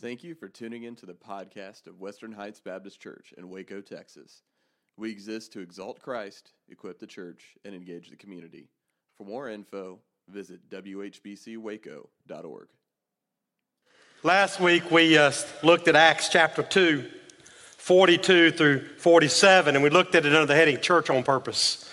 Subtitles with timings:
[0.00, 3.80] Thank you for tuning in to the podcast of Western Heights Baptist Church in Waco,
[3.80, 4.42] Texas.
[4.96, 8.68] We exist to exalt Christ, equip the church, and engage the community.
[9.16, 9.98] For more info,
[10.28, 12.68] visit whbcwaco.org.
[14.22, 15.32] Last week we uh,
[15.64, 17.04] looked at Acts chapter 2,
[17.76, 21.90] 42 through 47, and we looked at it under the heading Church on Purpose.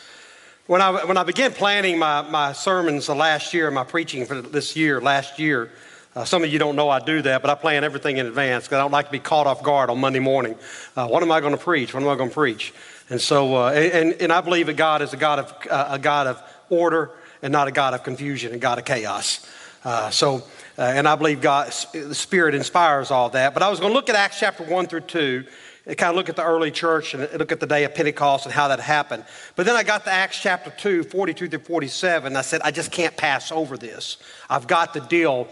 [0.68, 4.44] When I, when I began planning my, my sermons the last year, my preaching for
[4.44, 5.72] this year, last year,
[6.16, 8.64] uh, some of you don't know I do that, but I plan everything in advance
[8.66, 10.56] because I don't like to be caught off guard on Monday morning.
[10.96, 11.94] Uh, what am I going to preach?
[11.94, 12.74] What am I going to preach?
[13.10, 16.00] And so, uh, and, and I believe that God is a God of, uh, a
[16.00, 19.46] God of order and not a God of confusion and God of chaos.
[19.84, 20.38] Uh, so,
[20.78, 23.54] uh, and I believe God, the Spirit inspires all that.
[23.54, 25.46] But I was going to look at Acts chapter 1 through 2
[25.86, 28.46] and kind of look at the early church and look at the day of Pentecost
[28.46, 29.26] and how that happened.
[29.56, 32.28] But then I got to Acts chapter 2, 42 through 47.
[32.28, 34.18] And I said, I just can't pass over this.
[34.50, 35.48] I've got to deal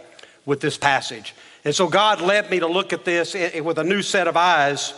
[0.45, 1.35] with this passage.
[1.65, 4.93] And so God led me to look at this with a new set of eyes.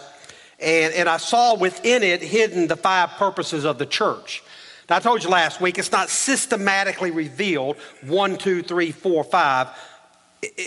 [0.60, 4.44] And, and I saw within it hidden the five purposes of the church.
[4.90, 9.68] Now, I told you last week, it's not systematically revealed one, two, three, four, five.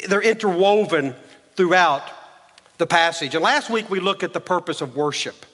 [0.09, 1.15] They're interwoven
[1.57, 2.03] throughout
[2.79, 3.35] the passage.
[3.35, 5.47] And last week we looked at the purpose of worship.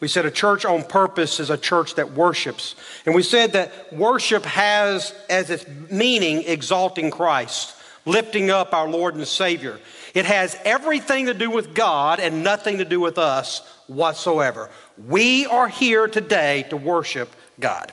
[0.00, 2.74] We said a church on purpose is a church that worships.
[3.06, 9.14] And we said that worship has as its meaning exalting Christ, lifting up our Lord
[9.14, 9.78] and Savior.
[10.14, 14.70] It has everything to do with God and nothing to do with us whatsoever.
[15.08, 17.92] We are here today to worship God.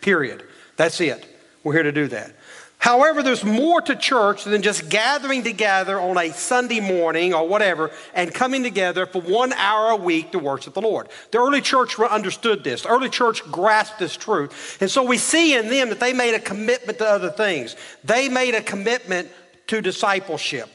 [0.00, 0.44] Period.
[0.76, 1.26] That's it.
[1.62, 2.34] We're here to do that.
[2.82, 7.92] However, there's more to church than just gathering together on a Sunday morning or whatever
[8.12, 11.08] and coming together for one hour a week to worship the Lord.
[11.30, 12.82] The early church understood this.
[12.82, 14.78] The early church grasped this truth.
[14.80, 17.76] And so we see in them that they made a commitment to other things.
[18.02, 19.30] They made a commitment
[19.72, 20.68] to discipleship.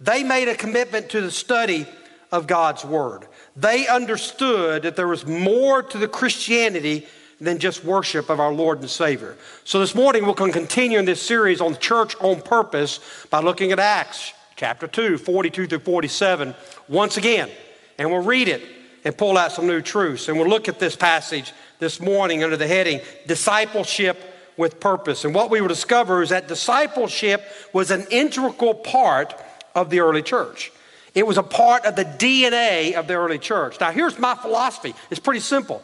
[0.00, 1.84] They made a commitment to the study
[2.32, 3.26] of God's Word.
[3.54, 7.06] They understood that there was more to the Christianity
[7.38, 9.36] than just worship of our Lord and Savior.
[9.64, 13.78] So this morning we'll continue in this series on church on purpose by looking at
[13.78, 16.54] Acts chapter 2, 42 through 47
[16.88, 17.50] once again.
[17.98, 18.62] And we'll read it
[19.04, 20.28] and pull out some new truths.
[20.28, 24.29] And we'll look at this passage this morning under the heading Discipleship
[24.60, 25.24] with Purpose.
[25.24, 29.34] And what we will discover is that discipleship was an integral part
[29.74, 30.70] of the early church.
[31.14, 33.80] It was a part of the DNA of the early church.
[33.80, 35.82] Now, here's my philosophy it's pretty simple.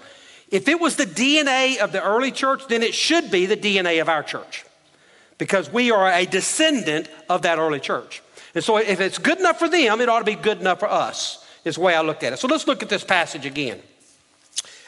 [0.48, 4.00] If it was the DNA of the early church, then it should be the DNA
[4.00, 4.64] of our church
[5.38, 8.22] because we are a descendant of that early church.
[8.54, 10.88] And so if it's good enough for them, it ought to be good enough for
[10.88, 12.38] us, is the way I looked at it.
[12.38, 13.81] So let's look at this passage again.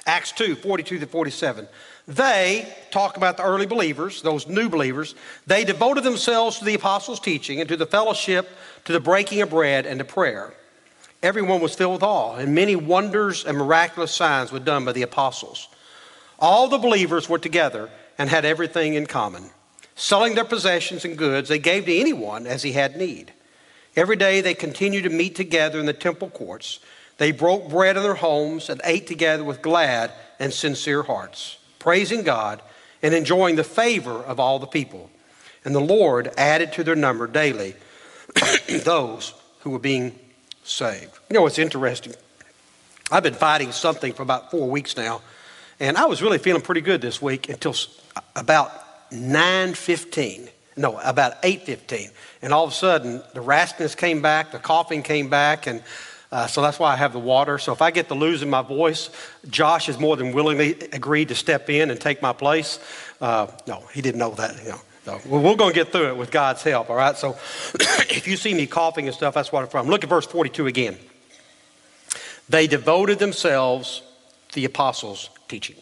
[0.07, 1.69] Acts 2 42 to 47.
[2.09, 5.15] They talk about the early believers, those new believers.
[5.47, 8.49] They devoted themselves to the apostles' teaching and to the fellowship,
[8.87, 10.55] to the breaking of bread, and to prayer.
[11.23, 15.03] Everyone was filled with awe, and many wonders and miraculous signs were done by the
[15.03, 15.69] apostles.
[16.39, 19.51] All the believers were together and had everything in common.
[19.95, 23.33] Selling their possessions and goods, they gave to anyone as he had need.
[23.97, 26.79] Every day they continued to meet together in the temple courts.
[27.19, 31.59] They broke bread in their homes and ate together with glad and sincere hearts,
[31.89, 32.61] praising God
[33.01, 35.09] and enjoying the favor of all the people.
[35.65, 37.77] And the Lord added to their number daily
[38.85, 40.19] those who were being
[40.65, 41.19] saved.
[41.31, 42.13] You know what's interesting?
[43.11, 45.23] I've been fighting something for about four weeks now,
[45.81, 47.75] and I was really feeling pretty good this week until
[48.37, 48.71] about
[49.11, 50.51] 9.15.
[50.77, 52.11] No, about 8.15.
[52.43, 55.83] And all of a sudden, the raspiness came back, the coughing came back, and
[56.31, 57.59] uh, so that's why I have the water.
[57.59, 59.11] So if I get to losing my voice,
[59.49, 62.79] Josh has more than willingly agreed to step in and take my place.
[63.21, 64.63] Uh, no, he didn't know that.
[64.63, 64.81] You know.
[65.05, 67.17] So we're going to get through it with God's help, all right?
[67.17, 67.31] So
[68.11, 69.87] if you see me coughing and stuff, that's what I'm from.
[69.87, 70.99] Look at verse 42 again.
[72.51, 74.03] They devoted themselves
[74.51, 75.77] to the apostles' teaching.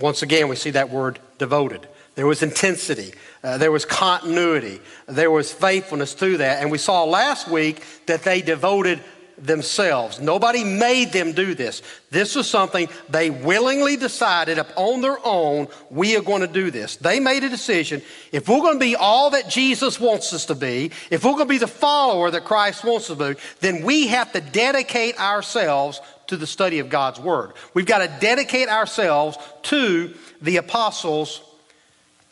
[0.00, 1.86] Once again, we see that word devoted.
[2.16, 3.14] There was intensity,
[3.44, 6.60] uh, there was continuity, there was faithfulness to that.
[6.60, 9.00] And we saw last week that they devoted
[9.40, 10.20] themselves.
[10.20, 11.82] Nobody made them do this.
[12.10, 16.70] This was something they willingly decided up on their own, we are going to do
[16.70, 16.96] this.
[16.96, 18.02] They made a decision.
[18.32, 21.46] If we're going to be all that Jesus wants us to be, if we're going
[21.46, 25.18] to be the follower that Christ wants us to be, then we have to dedicate
[25.18, 27.52] ourselves to the study of God's Word.
[27.74, 31.42] We've got to dedicate ourselves to the apostles'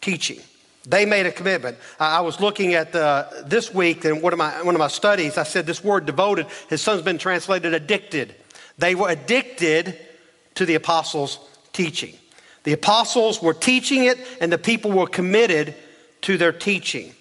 [0.00, 0.40] teaching.
[0.88, 1.76] They made a commitment.
[2.00, 5.36] I was looking at the, this week in one of, my, one of my studies,
[5.36, 8.34] I said this word devoted, his son's been translated addicted.
[8.78, 9.98] They were addicted
[10.54, 11.38] to the apostles'
[11.74, 12.14] teaching.
[12.64, 15.74] The apostles were teaching it, and the people were committed
[16.22, 17.14] to their teaching.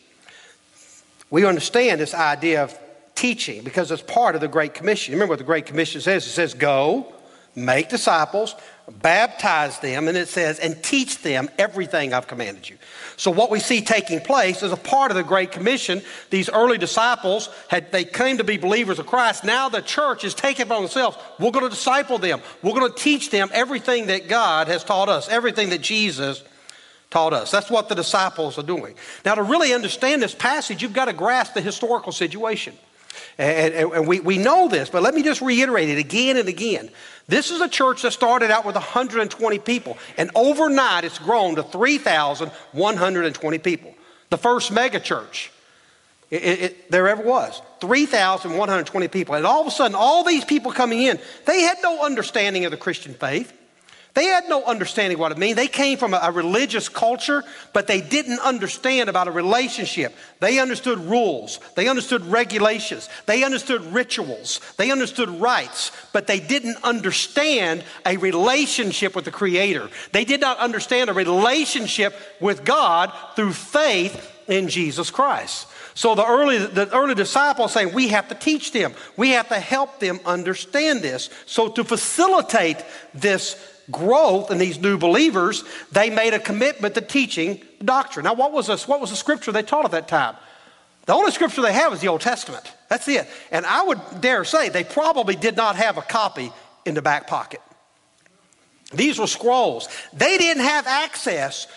[1.29, 2.79] We understand this idea of
[3.15, 5.13] teaching because it's part of the Great Commission.
[5.13, 6.25] Remember what the Great Commission says?
[6.25, 7.13] It says, Go,
[7.57, 8.55] make disciples,
[9.01, 12.77] baptize them, and it says, and teach them everything I've commanded you.
[13.17, 16.03] So what we see taking place is a part of the Great Commission.
[16.29, 19.43] These early disciples had they came to be believers of Christ.
[19.43, 21.17] Now the church is taking upon themselves.
[21.39, 22.41] We're going to disciple them.
[22.61, 26.43] We're going to teach them everything that God has taught us, everything that Jesus
[27.09, 27.49] taught us.
[27.49, 28.93] That's what the disciples are doing.
[29.25, 32.75] Now, to really understand this passage, you've got to grasp the historical situation.
[33.37, 36.49] And, and, and, we, we know this, but let me just reiterate it again and
[36.49, 36.89] again.
[37.27, 41.63] This is a church that started out with 120 people, and overnight it's grown to
[41.63, 43.93] 3,120 people.
[44.29, 45.51] The first mega church
[46.29, 47.61] it, it, there ever was.
[47.79, 49.35] 3,120 people.
[49.35, 52.71] And all of a sudden, all these people coming in, they had no understanding of
[52.71, 53.53] the Christian faith.
[54.17, 55.57] They had no understanding what it means.
[55.57, 60.11] They came from a, a, religious culture, but they didn't understand about a relationship.
[60.39, 66.83] They understood rules, they understood regulations, they understood rituals, they understood rites, but they didn't
[66.83, 69.87] understand a relationship with the Creator.
[70.13, 75.67] They did not understand a relationship with God through faith in Jesus Christ.
[75.93, 79.59] So the early, the early disciples saying we have to teach them, we have to
[79.59, 81.29] help them understand this.
[81.45, 82.83] So to facilitate
[83.13, 88.25] this growth in these new believers, they made a commitment to teaching doctrine.
[88.25, 90.35] Now, what was, this, what was the scripture they taught at that time?
[91.05, 92.69] The only scripture they have is the Old Testament.
[92.89, 93.27] That's it.
[93.51, 96.51] And I would dare say they probably did not have a copy
[96.85, 97.61] in the back pocket.
[98.93, 99.87] These were scrolls.
[100.13, 101.67] They didn't have access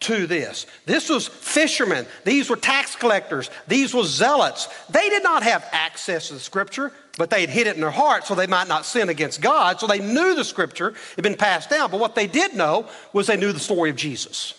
[0.00, 0.66] to this.
[0.86, 2.06] This was fishermen.
[2.24, 3.50] These were tax collectors.
[3.66, 4.68] These were zealots.
[4.90, 7.90] They did not have access to the scripture, but they had hid it in their
[7.90, 9.80] heart so they might not sin against God.
[9.80, 11.90] So they knew the scripture had been passed down.
[11.90, 14.54] But what they did know was they knew the story of Jesus.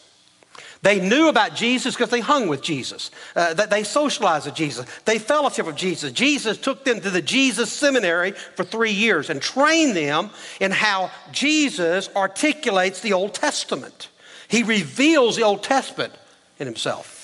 [0.81, 3.11] They knew about Jesus because they hung with Jesus.
[3.35, 4.85] Uh, they socialized with Jesus.
[5.03, 6.13] They fellowship with Jesus.
[6.13, 10.29] Jesus took them to the Jesus seminary for three years and trained them
[10.61, 14.09] in how Jesus articulates the Old Testament.
[14.47, 16.13] He reveals the Old Testament
[16.59, 17.18] in himself.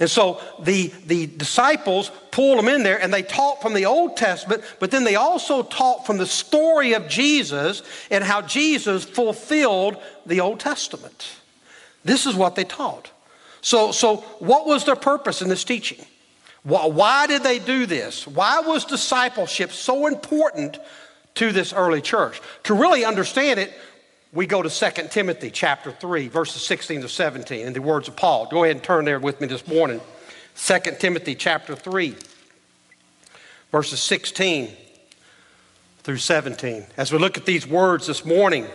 [0.00, 4.16] And so the, the disciples pulled them in there and they taught from the Old
[4.16, 9.96] Testament, but then they also taught from the story of Jesus and how Jesus fulfilled
[10.24, 11.32] the Old Testament.
[12.04, 13.10] This is what they taught.
[13.60, 16.04] So, so what was their purpose in this teaching?
[16.62, 18.26] Why, why did they do this?
[18.26, 20.78] Why was discipleship so important
[21.34, 22.40] to this early church?
[22.64, 23.72] To really understand it,
[24.32, 28.16] we go to 2 Timothy chapter 3, verses 16 to 17, in the words of
[28.16, 28.46] Paul.
[28.46, 30.00] Go ahead and turn there with me this morning.
[30.56, 32.14] 2 Timothy chapter 3,
[33.72, 34.70] verses 16
[36.02, 36.84] through 17.
[36.96, 38.66] As we look at these words this morning,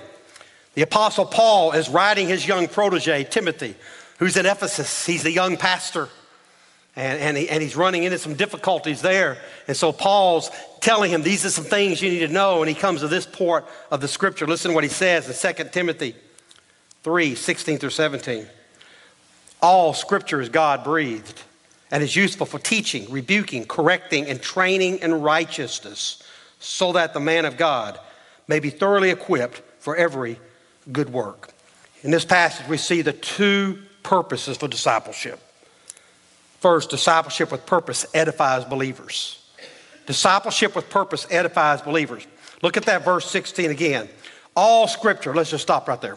[0.74, 3.76] the Apostle Paul is writing his young protege, Timothy,
[4.18, 5.06] who's in Ephesus.
[5.06, 6.10] He's the young pastor.
[6.96, 9.38] And, and, he, and he's running into some difficulties there.
[9.68, 12.62] And so Paul's telling him, These are some things you need to know.
[12.62, 14.46] And he comes to this part of the scripture.
[14.46, 16.16] Listen to what he says in 2 Timothy
[17.04, 18.46] 3 16 through 17.
[19.62, 21.42] All scripture is God breathed
[21.90, 26.22] and is useful for teaching, rebuking, correcting, and training in righteousness,
[26.60, 28.00] so that the man of God
[28.48, 30.40] may be thoroughly equipped for every
[30.92, 31.50] good work.
[32.02, 35.40] In this passage, we see the two purposes for discipleship.
[36.64, 39.38] First, discipleship with purpose edifies believers.
[40.06, 42.26] Discipleship with purpose edifies believers.
[42.62, 44.08] Look at that verse 16 again.
[44.56, 46.16] All scripture, let's just stop right there.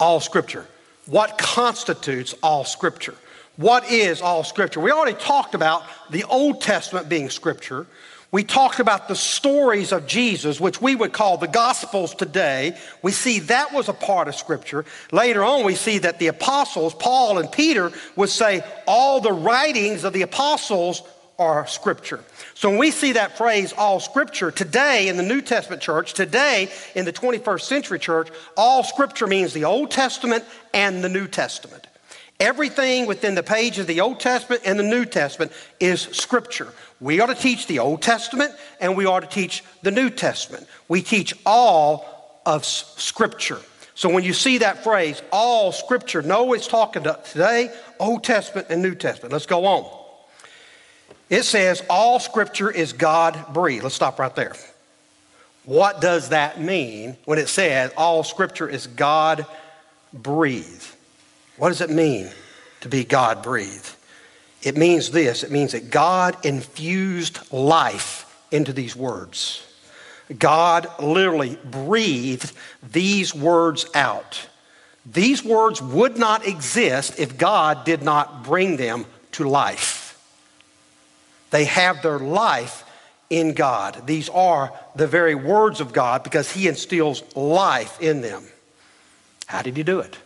[0.00, 0.66] All scripture.
[1.04, 3.14] What constitutes all scripture?
[3.56, 4.80] What is all scripture?
[4.80, 7.86] We already talked about the Old Testament being scripture.
[8.36, 12.76] We talked about the stories of Jesus, which we would call the Gospels today.
[13.00, 14.84] We see that was a part of Scripture.
[15.10, 20.04] Later on, we see that the apostles, Paul and Peter, would say all the writings
[20.04, 21.02] of the apostles
[21.38, 22.22] are Scripture.
[22.52, 26.70] So when we see that phrase, all Scripture, today in the New Testament church, today
[26.94, 31.86] in the 21st century church, all Scripture means the Old Testament and the New Testament.
[32.38, 36.68] Everything within the page of the Old Testament and the New Testament is Scripture.
[37.00, 40.66] We ought to teach the Old Testament and we ought to teach the New Testament.
[40.88, 43.58] We teach all of Scripture.
[43.94, 48.66] So when you see that phrase, all Scripture, no, it's talking to today, Old Testament
[48.68, 49.32] and New Testament.
[49.32, 49.90] Let's go on.
[51.30, 53.82] It says all Scripture is God breathed.
[53.82, 54.54] Let's stop right there.
[55.64, 59.46] What does that mean when it says all Scripture is God
[60.12, 60.95] breathed?
[61.56, 62.30] What does it mean
[62.82, 63.94] to be God breathed?
[64.62, 69.62] It means this it means that God infused life into these words.
[70.38, 74.48] God literally breathed these words out.
[75.04, 80.20] These words would not exist if God did not bring them to life.
[81.50, 82.82] They have their life
[83.30, 84.06] in God.
[84.06, 88.44] These are the very words of God because He instills life in them.
[89.46, 90.18] How did He do it?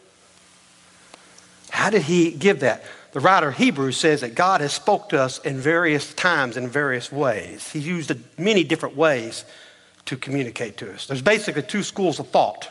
[1.80, 2.84] How did He give that?
[3.12, 6.68] The writer of Hebrews says that God has spoke to us in various times in
[6.68, 7.72] various ways.
[7.72, 9.46] He used many different ways
[10.04, 11.06] to communicate to us.
[11.06, 12.68] There's basically two schools of thought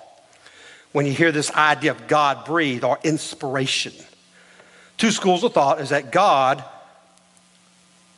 [0.91, 3.93] when you hear this idea of God breathe or inspiration.
[4.97, 6.63] Two schools of thought is that God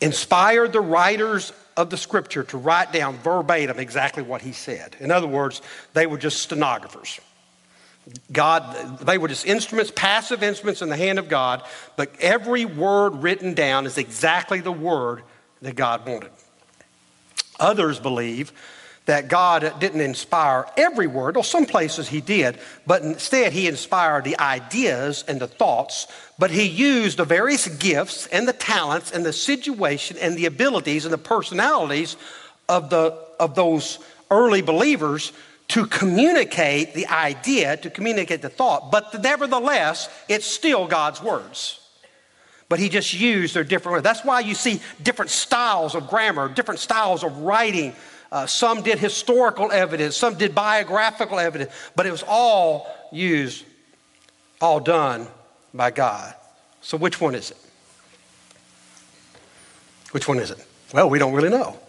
[0.01, 4.97] inspired the writers of the scripture to write down verbatim exactly what he said.
[4.99, 5.61] In other words,
[5.93, 7.21] they were just stenographers.
[8.31, 11.63] God, they were just instruments, passive instruments in the hand of God,
[11.95, 15.21] but every word written down is exactly the word
[15.61, 16.31] that God wanted.
[17.59, 18.51] Others believe
[19.05, 24.23] that God didn't inspire every word, or some places he did, but instead he inspired
[24.23, 29.25] the ideas and the thoughts, but he used the various gifts and the talents and
[29.25, 32.15] the situation and the abilities and the personalities
[32.69, 35.33] of, the, of those early believers
[35.71, 41.79] to communicate the idea, to communicate the thought, but nevertheless, it's still God's words.
[42.67, 44.03] But he just used their different words.
[44.03, 47.93] That's why you see different styles of grammar, different styles of writing.
[48.33, 53.63] Uh, some did historical evidence, some did biographical evidence, but it was all used,
[54.59, 55.25] all done
[55.73, 56.35] by God.
[56.81, 57.57] So which one is it?
[60.11, 60.65] Which one is it?
[60.93, 61.79] Well, we don't really know.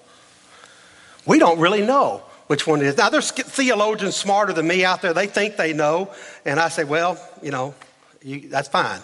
[1.27, 2.99] We don't really know which one it is.
[2.99, 5.15] Now, there's theologians smarter than me out there.
[5.15, 6.13] They think they know.
[6.45, 7.75] And I say, well, you know,
[8.21, 9.01] you, that's fine.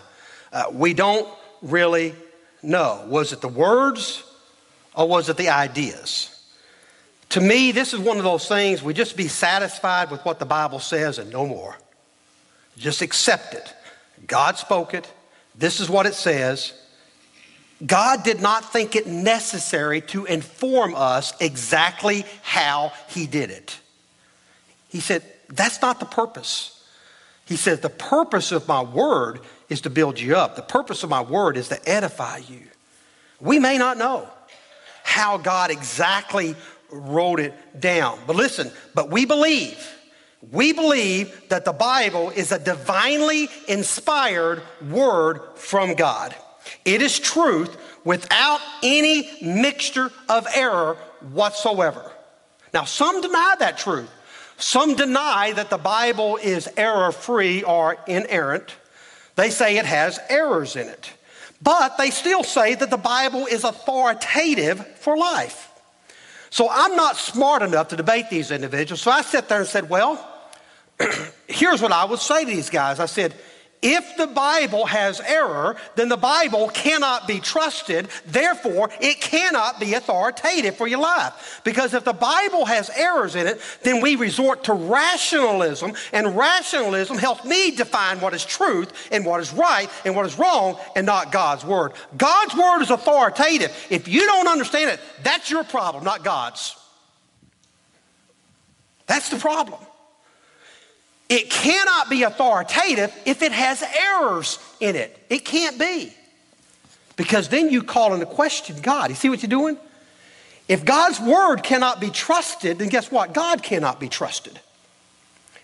[0.53, 1.27] Uh, we don't
[1.63, 2.15] really
[2.63, 3.07] know.
[3.09, 4.23] Was it the words
[4.95, 6.29] or was it the ideas?
[7.31, 10.45] To me, this is one of those things we just be satisfied with what the
[10.45, 11.75] Bible says and no more.
[12.77, 13.75] Just accept it.
[14.27, 15.11] God spoke it.
[15.55, 16.75] This is what it says.
[17.85, 23.79] God did not think it necessary to inform us exactly how he did it.
[24.89, 26.83] He said, That's not the purpose.
[27.47, 31.11] He said, The purpose of my word is to build you up, the purpose of
[31.11, 32.63] my word is to edify you.
[33.41, 34.29] We may not know
[35.05, 36.57] how God exactly
[36.91, 39.95] wrote it down, but listen, but we believe.
[40.51, 46.35] We believe that the Bible is a divinely inspired word from God.
[46.95, 50.95] It is truth without any mixture of error
[51.33, 52.11] whatsoever.
[52.73, 54.11] Now, some deny that truth.
[54.57, 58.75] Some deny that the Bible is error free or inerrant.
[59.37, 61.13] They say it has errors in it.
[61.61, 65.71] But they still say that the Bible is authoritative for life.
[66.49, 69.03] So I'm not smart enough to debate these individuals.
[69.03, 70.27] So I sat there and said, Well,
[71.47, 72.99] here's what I would say to these guys.
[72.99, 73.35] I said,
[73.81, 78.09] if the Bible has error, then the Bible cannot be trusted.
[78.27, 81.61] Therefore, it cannot be authoritative for your life.
[81.63, 87.19] Because if the Bible has errors in it, then we resort to rationalism, and rationalism
[87.19, 91.07] helps me define what is truth and what is right and what is wrong and
[91.07, 91.93] not God's Word.
[92.17, 93.75] God's Word is authoritative.
[93.91, 96.77] If you don't understand it, that's your problem, not God's.
[99.07, 99.81] That's the problem.
[101.29, 105.17] It cannot be authoritative if it has errors in it.
[105.29, 106.13] It can't be.
[107.17, 109.11] Because then you call into question God.
[109.11, 109.77] You see what you're doing?
[110.69, 113.35] If God's word cannot be trusted, then guess what?
[113.35, 114.59] God cannot be trusted.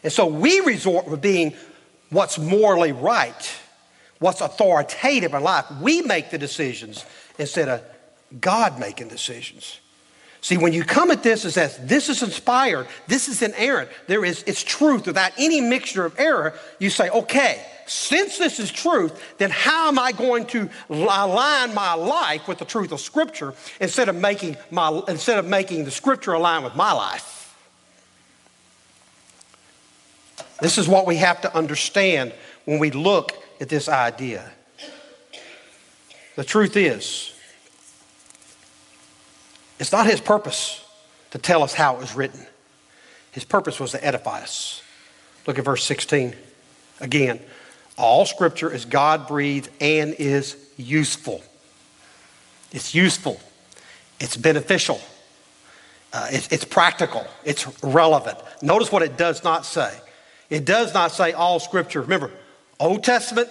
[0.02, 1.54] And so we resort to being
[2.10, 3.56] what's morally right,
[4.18, 5.66] what's authoritative in life.
[5.80, 7.04] We make the decisions
[7.38, 7.82] instead of
[8.40, 9.78] God making decisions.
[10.44, 14.26] See, when you come at this as says, this is inspired, this is inerrant, there
[14.26, 19.18] is it's truth without any mixture of error, you say, okay, since this is truth,
[19.38, 24.10] then how am I going to align my life with the truth of Scripture instead
[24.10, 27.56] of making my instead of making the Scripture align with my life?
[30.60, 32.34] This is what we have to understand
[32.66, 33.32] when we look
[33.62, 34.52] at this idea.
[36.36, 37.33] The truth is,
[39.84, 40.82] it's not his purpose
[41.32, 42.40] to tell us how it was written.
[43.32, 44.82] His purpose was to edify us.
[45.46, 46.34] Look at verse 16
[47.00, 47.38] again.
[47.98, 51.42] All scripture is God breathed and is useful.
[52.72, 53.40] It's useful,
[54.18, 55.00] it's beneficial,
[56.12, 58.38] uh, it's, it's practical, it's relevant.
[58.62, 59.94] Notice what it does not say.
[60.50, 62.00] It does not say all scripture.
[62.00, 62.30] Remember,
[62.80, 63.48] Old Testament,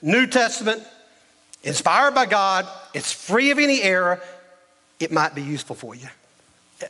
[0.00, 0.82] New Testament,
[1.62, 4.22] inspired by God, it's free of any error,
[5.02, 6.08] it might be useful for you.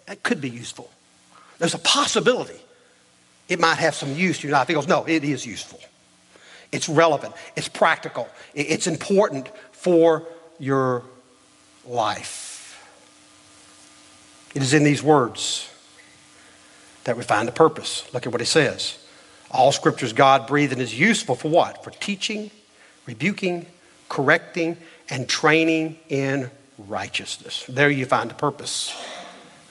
[0.08, 0.90] It could be useful.
[1.58, 2.60] There's a possibility
[3.48, 4.68] it might have some use to your life.
[4.68, 5.80] He goes, no, it is useful.
[6.70, 7.34] It's relevant.
[7.54, 8.28] It's practical.
[8.54, 10.26] It's important for
[10.58, 11.02] your
[11.86, 12.82] life.
[14.54, 15.68] It is in these words
[17.04, 18.04] that we find the purpose.
[18.14, 18.98] Look at what he says.
[19.50, 21.84] All scripture is God breathed and is useful for what?
[21.84, 22.50] For teaching,
[23.06, 23.66] rebuking,
[24.08, 24.78] correcting,
[25.10, 26.50] and training in
[26.88, 27.64] righteousness.
[27.68, 28.94] There you find the purpose.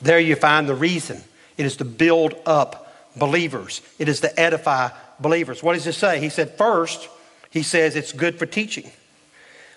[0.01, 1.21] There you find the reason.
[1.57, 4.89] It is to build up believers, it is to edify
[5.19, 5.61] believers.
[5.61, 6.19] What does it say?
[6.19, 7.09] He said, first,
[7.49, 8.89] he says it's good for teaching.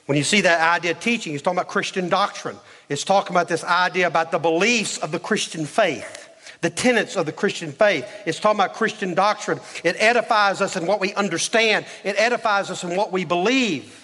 [0.07, 2.57] When you see that idea of teaching, he's talking about Christian doctrine.
[2.89, 6.29] It's talking about this idea about the beliefs of the Christian faith,
[6.61, 8.07] the tenets of the Christian faith.
[8.27, 9.61] It's talking about Christian doctrine.
[9.83, 14.04] It edifies us in what we understand, it edifies us in what we believe.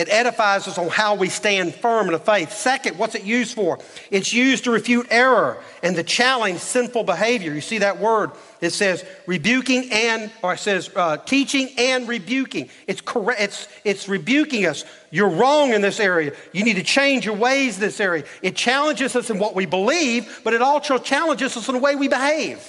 [0.00, 2.54] It edifies us on how we stand firm in the faith.
[2.54, 3.78] Second, what's it used for?
[4.10, 7.52] It's used to refute error and to challenge sinful behavior.
[7.52, 8.30] You see that word?
[8.62, 12.70] It says rebuking and, or it says uh, teaching and rebuking.
[12.86, 13.42] It's correct.
[13.42, 14.86] It's it's rebuking us.
[15.10, 16.32] You're wrong in this area.
[16.54, 18.24] You need to change your ways in this area.
[18.40, 21.94] It challenges us in what we believe, but it also challenges us in the way
[21.94, 22.66] we behave.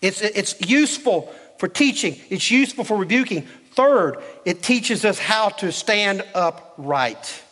[0.00, 1.22] It's it's useful
[1.58, 2.20] for teaching.
[2.30, 3.48] It's useful for rebuking.
[3.74, 7.42] Third, it teaches us how to stand upright.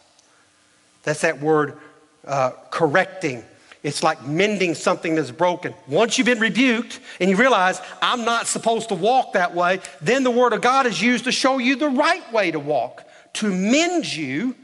[1.02, 1.78] That's that word
[2.26, 3.44] uh, correcting.
[3.82, 5.72] It's like mending something that's broken.
[5.88, 10.22] Once you've been rebuked and you realize I'm not supposed to walk that way, then
[10.22, 13.50] the Word of God is used to show you the right way to walk, to
[13.50, 14.54] mend you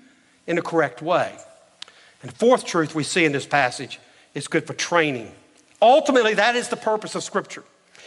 [0.47, 1.35] in the correct way.
[2.23, 3.99] And fourth truth we see in this passage
[4.35, 5.33] is good for training.
[5.81, 7.65] Ultimately, that is the purpose of Scripture.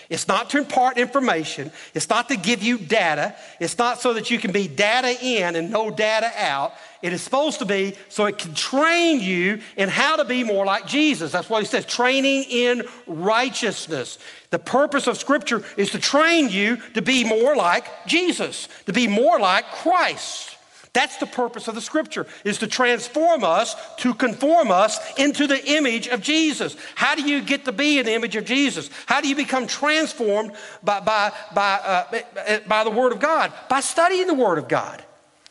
[0.10, 1.72] It's not to impart information.
[1.94, 3.36] It's not to give you data.
[3.60, 6.74] It's not so that you can be data in and no data out.
[7.04, 10.66] It is supposed to be so it can train you in how to be more
[10.66, 11.32] like Jesus.
[11.32, 14.18] That's what he says training in righteousness.
[14.50, 19.08] The purpose of Scripture is to train you to be more like Jesus, to be
[19.08, 20.58] more like Christ.
[20.94, 25.64] That's the purpose of the scripture, is to transform us, to conform us into the
[25.72, 26.76] image of Jesus.
[26.96, 28.90] How do you get to be in the image of Jesus?
[29.06, 33.54] How do you become transformed by, by, by, uh, by the Word of God?
[33.70, 35.04] By studying the Word of God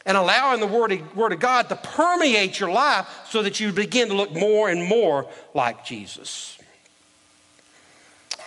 [0.05, 3.73] and allowing the Word of, Word of God to permeate your life so that you
[3.73, 6.59] begin to look more and more like Jesus.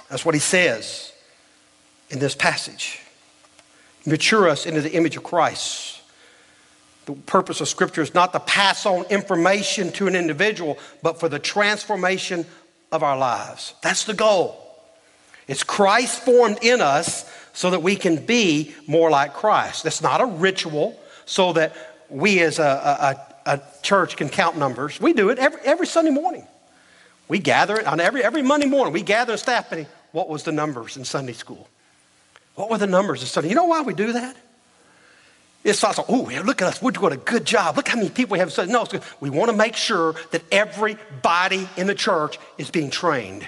[0.09, 1.13] That's what he says
[2.09, 2.99] in this passage.
[4.05, 6.00] Mature us into the image of Christ.
[7.05, 11.29] The purpose of Scripture is not to pass on information to an individual, but for
[11.29, 12.45] the transformation
[12.91, 13.73] of our lives.
[13.81, 14.57] That's the goal.
[15.47, 19.83] It's Christ formed in us so that we can be more like Christ.
[19.83, 21.75] That's not a ritual so that
[22.09, 24.99] we as a, a, a church can count numbers.
[25.01, 26.47] We do it every, every Sunday morning.
[27.27, 28.93] We gather it on every, every Monday morning.
[28.93, 29.87] We gather in staff meeting.
[30.11, 31.67] What was the numbers in Sunday school?
[32.55, 33.49] What were the numbers in Sunday?
[33.49, 34.35] You know why we do that?
[35.63, 37.77] It's not so, oh, look at us, we're doing a good job.
[37.77, 38.69] Look how many people we have said.
[38.69, 38.85] No,
[39.19, 43.47] we want to make sure that everybody in the church is being trained.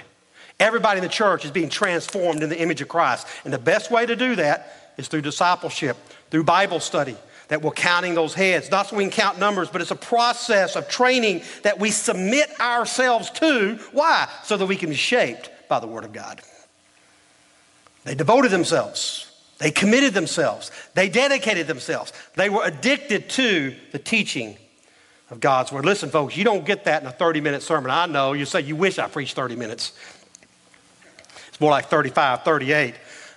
[0.60, 3.26] Everybody in the church is being transformed in the image of Christ.
[3.44, 5.96] And the best way to do that is through discipleship,
[6.30, 7.16] through Bible study,
[7.48, 8.70] that we're counting those heads.
[8.70, 12.48] Not so we can count numbers, but it's a process of training that we submit
[12.60, 13.76] ourselves to.
[13.90, 14.28] Why?
[14.44, 16.40] So that we can be shaped by the Word of God.
[18.04, 24.56] They devoted themselves they committed themselves, they dedicated themselves, they were addicted to the teaching
[25.30, 25.84] of God's word.
[25.84, 27.90] Listen, folks, you don't get that in a 30 minute sermon.
[27.90, 29.92] I know you say you wish I preached 30 minutes.
[31.48, 32.94] It's more like 35, 38.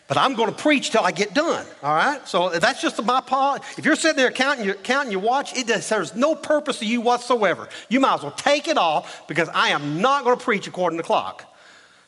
[0.07, 2.25] But I'm going to preach till I get done, all right?
[2.25, 3.61] So that's just my part.
[3.77, 6.85] If you're sitting there counting your, counting your watch, it does, there's no purpose to
[6.85, 7.67] you whatsoever.
[7.89, 10.97] You might as well take it off because I am not going to preach according
[10.97, 11.56] to the clock.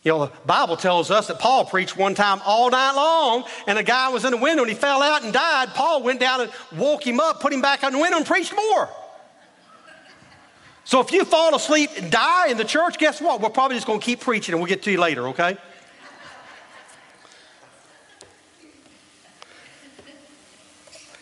[0.09, 3.77] You know, the Bible tells us that Paul preached one time all night long, and
[3.77, 5.69] a guy was in the window and he fell out and died.
[5.75, 8.55] Paul went down and woke him up, put him back in the window, and preached
[8.55, 8.89] more.
[10.83, 13.39] So if you fall asleep and die in the church, guess what?
[13.39, 15.55] We're probably just going to keep preaching and we'll get to you later, okay?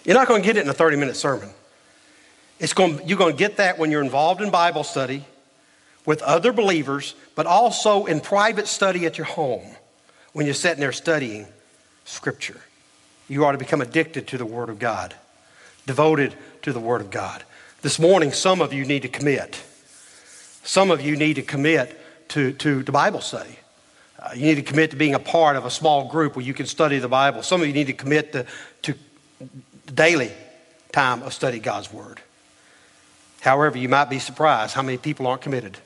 [0.05, 1.49] You're not going to get it in a 30 minute sermon.
[2.57, 5.25] It's going, you're going to get that when you're involved in Bible study
[6.05, 9.75] with other believers, but also in private study at your home
[10.33, 11.45] when you're sitting there studying
[12.03, 12.59] Scripture.
[13.29, 15.13] You ought to become addicted to the Word of God,
[15.85, 17.43] devoted to the Word of God.
[17.83, 19.61] This morning, some of you need to commit.
[20.63, 23.59] Some of you need to commit to, to the Bible study.
[24.17, 26.55] Uh, you need to commit to being a part of a small group where you
[26.55, 27.43] can study the Bible.
[27.43, 28.47] Some of you need to commit to,
[28.81, 28.95] to
[29.93, 30.31] daily
[30.91, 32.19] time of study God's Word.
[33.41, 35.77] However, you might be surprised how many people aren't committed.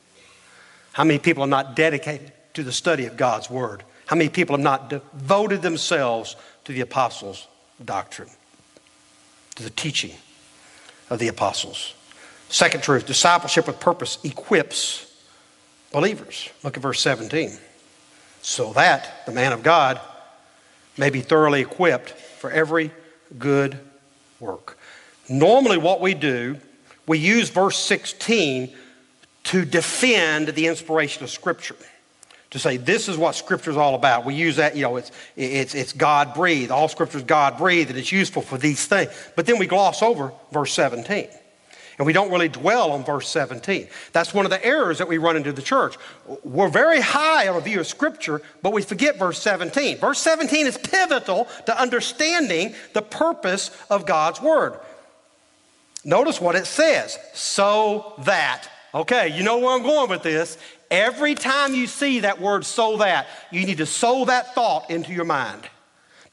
[0.93, 3.83] How many people are not dedicated to the study of God's Word?
[4.05, 7.47] How many people have not devoted themselves to the apostles'
[7.83, 8.29] doctrine,
[9.55, 10.13] to the teaching
[11.09, 11.93] of the apostles?
[12.49, 15.07] Second truth discipleship with purpose equips
[15.91, 16.49] believers.
[16.63, 17.57] Look at verse 17.
[18.41, 19.99] So that the man of God
[20.97, 22.91] may be thoroughly equipped for every
[23.37, 23.79] good
[24.39, 24.77] work.
[25.29, 26.57] Normally, what we do,
[27.07, 28.75] we use verse 16
[29.45, 31.75] to defend the inspiration of Scripture.
[32.51, 34.25] To say this is what Scripture is all about.
[34.25, 36.69] We use that, you know, it's, it's, it's God breathed.
[36.69, 39.09] All Scripture is God breathed, and it's useful for these things.
[39.35, 41.27] But then we gloss over verse 17.
[41.97, 43.87] And we don't really dwell on verse 17.
[44.11, 45.97] That's one of the errors that we run into the church.
[46.43, 49.99] We're very high on a view of Scripture, but we forget verse 17.
[49.99, 54.79] Verse 17 is pivotal to understanding the purpose of God's Word.
[56.03, 58.67] Notice what it says so that.
[58.93, 60.57] Okay, you know where I'm going with this.
[60.89, 65.13] Every time you see that word so that, you need to sow that thought into
[65.13, 65.69] your mind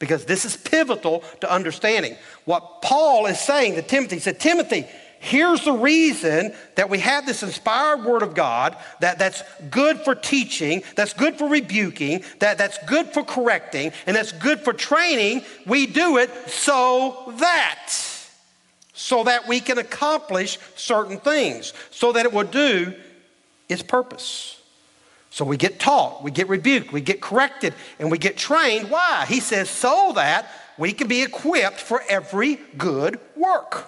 [0.01, 2.17] because this is pivotal to understanding.
[2.45, 4.87] What Paul is saying to Timothy, he said, Timothy,
[5.21, 10.17] here's the reason that we have this inspired word of God that, that's good for
[10.17, 15.43] teaching, that's good for rebuking, that, that's good for correcting, and that's good for training.
[15.67, 17.93] We do it so that
[18.99, 22.93] so that we can accomplish certain things, so that it will do
[23.69, 24.61] its purpose.
[25.31, 28.91] So we get taught, we get rebuked, we get corrected, and we get trained.
[28.91, 29.25] Why?
[29.29, 33.87] He says, so that we can be equipped for every good work.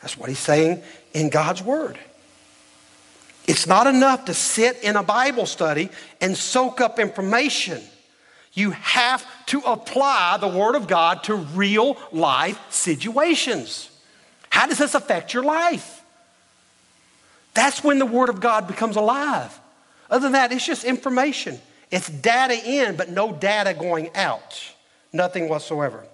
[0.00, 0.80] That's what he's saying
[1.12, 1.98] in God's Word.
[3.48, 5.90] It's not enough to sit in a Bible study
[6.20, 7.82] and soak up information.
[8.52, 13.90] You have to apply the Word of God to real life situations.
[14.50, 16.02] How does this affect your life?
[17.54, 19.58] That's when the Word of God becomes alive.
[20.10, 21.58] Other than that, it's just information.
[21.90, 24.60] It's data in, but no data going out.
[25.12, 26.04] Nothing whatsoever.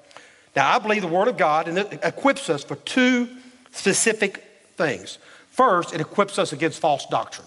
[0.55, 3.29] Now, I believe the Word of God and it equips us for two
[3.73, 4.45] specific
[4.77, 5.19] things.
[5.51, 7.47] First, it equips us against false doctrine.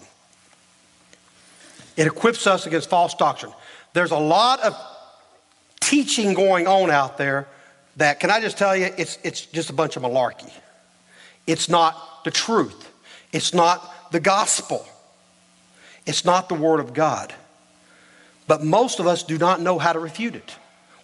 [1.96, 3.52] It equips us against false doctrine.
[3.92, 4.76] There's a lot of
[5.88, 7.46] teaching going on out there
[7.96, 10.50] that, can I just tell you, it's, it's just a bunch of malarkey.
[11.46, 12.90] It's not the truth.
[13.32, 14.86] It's not the gospel.
[16.06, 17.34] It's not the Word of God.
[18.46, 20.56] But most of us do not know how to refute it.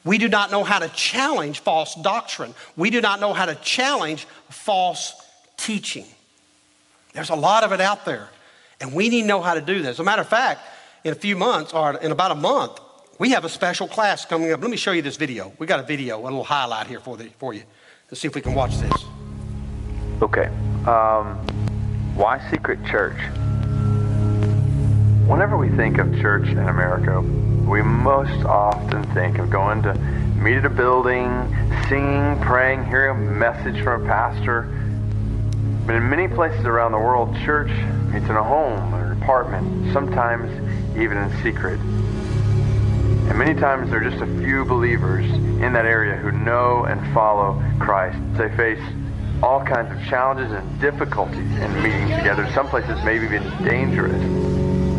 [0.05, 2.55] We do not know how to challenge false doctrine.
[2.77, 5.15] We do not know how to challenge false
[5.57, 6.07] teaching.
[7.13, 8.29] There's a lot of it out there,
[8.81, 9.91] and we need to know how to do this.
[9.91, 10.61] As a matter of fact,
[11.05, 12.81] in a few months, or in about a month,
[13.21, 14.63] we have a special class coming up.
[14.63, 15.53] Let me show you this video.
[15.59, 17.63] We got a video, a little highlight here for, the, for you.
[18.11, 18.93] Let's see if we can watch this.
[20.23, 20.47] Okay.
[20.87, 21.37] Um,
[22.17, 23.19] why secret church?
[25.29, 29.93] Whenever we think of church in America, we most often think of going to
[30.43, 31.29] meet at a building,
[31.91, 34.63] singing, praying, hearing a message from a pastor.
[35.87, 37.71] But in many places around the world, church
[38.15, 40.51] meets in a home or an apartment, sometimes
[40.97, 41.79] even in secret.
[43.31, 47.01] And many times there are just a few believers in that area who know and
[47.15, 48.19] follow Christ.
[48.37, 48.83] They face
[49.41, 52.51] all kinds of challenges and difficulties in meeting together.
[52.55, 54.21] Some places maybe even dangerous.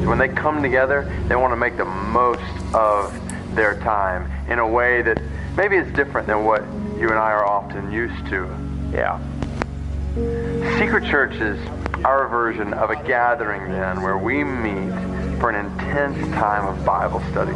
[0.02, 2.42] So when they come together, they want to make the most
[2.74, 3.14] of
[3.54, 5.22] their time in a way that
[5.58, 6.62] maybe is different than what
[6.98, 8.48] you and I are often used to.
[8.94, 9.20] Yeah.
[10.80, 11.60] Secret church is
[12.06, 14.90] our version of a gathering then where we meet
[15.42, 17.52] for an intense time of Bible study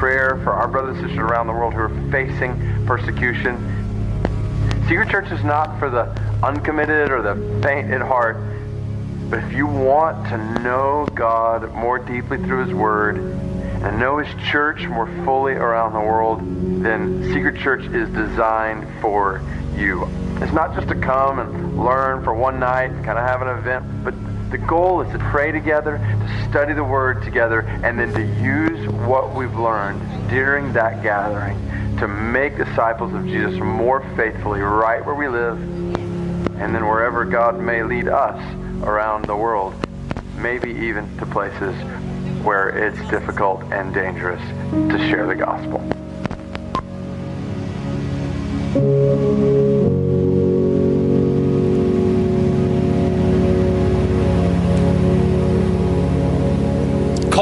[0.00, 3.54] prayer for our brothers and sisters around the world who are facing persecution.
[4.88, 6.04] Secret Church is not for the
[6.42, 8.38] uncommitted or the faint at heart,
[9.28, 14.34] but if you want to know God more deeply through His Word and know His
[14.50, 16.40] church more fully around the world,
[16.82, 19.42] then Secret Church is designed for
[19.76, 20.08] you.
[20.40, 23.48] It's not just to come and learn for one night and kind of have an
[23.48, 24.14] event, but
[24.50, 28.88] the goal is to pray together, to study the Word together, and then to use
[29.06, 31.56] what we've learned during that gathering
[31.98, 35.58] to make disciples of Jesus more faithfully right where we live
[36.60, 38.40] and then wherever God may lead us
[38.82, 39.74] around the world,
[40.36, 41.74] maybe even to places
[42.42, 45.80] where it's difficult and dangerous to share the gospel.